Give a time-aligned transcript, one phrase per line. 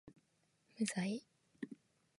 [0.75, 1.21] 無罪